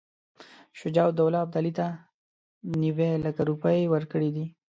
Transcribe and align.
شجاع 0.79 1.05
الدوله 1.11 1.37
ابدالي 1.45 1.71
ته 1.77 1.87
نیوي 2.81 3.09
لکه 3.25 3.41
روپۍ 3.49 3.79
ورکړي 3.93 4.29
دي. 4.35 4.45